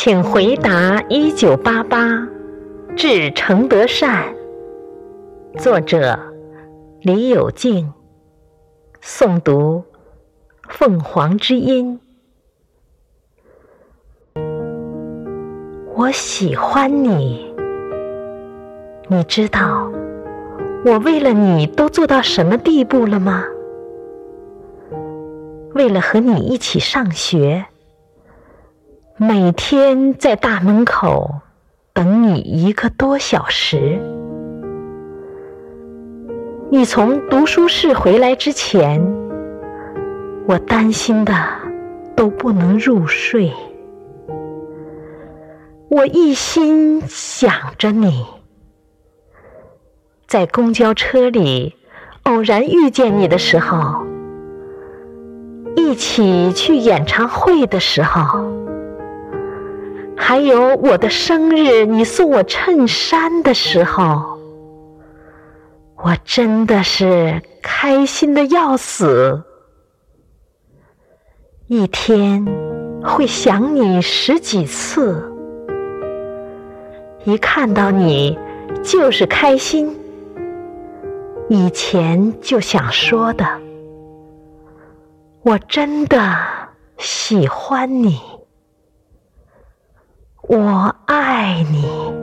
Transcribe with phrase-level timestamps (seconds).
[0.00, 2.24] 请回答一九八八，
[2.94, 4.32] 致程德善。
[5.58, 6.16] 作者：
[7.00, 7.92] 李有静。
[9.02, 9.82] 诵读：
[10.68, 11.98] 凤凰之音。
[15.96, 17.52] 我喜欢你，
[19.08, 19.90] 你知道
[20.84, 23.42] 我为了你都做到什么地步了吗？
[25.74, 27.66] 为了和你一起上学。
[29.20, 31.40] 每天在大门口
[31.92, 34.00] 等你一个多小时。
[36.70, 39.04] 你从读书室回来之前，
[40.46, 41.34] 我担心的
[42.14, 43.52] 都不能入睡。
[45.88, 48.24] 我一心想着你，
[50.28, 51.74] 在公交车里
[52.22, 54.06] 偶然遇见你的时候，
[55.74, 58.57] 一起去演唱会的时候。
[60.28, 64.38] 还有我的生日，你送我衬衫的时候，
[65.96, 69.42] 我真的是开心的要死。
[71.66, 72.46] 一天
[73.02, 75.32] 会想你十几次，
[77.24, 78.38] 一看到你
[78.82, 79.98] 就是开心。
[81.48, 83.46] 以前就想说的，
[85.42, 86.36] 我真的
[86.98, 88.20] 喜欢你。
[90.48, 92.17] 我爱你。